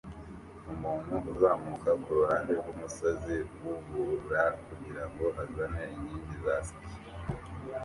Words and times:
Umuntu 0.73 1.13
uzamuka 1.31 1.89
kuruhande 2.03 2.51
rwumusozi 2.59 3.35
wubura 3.61 4.43
kugirango 4.65 5.25
azane 5.43 5.83
inkingi 5.95 6.35
za 6.43 6.55
ski 6.67 6.85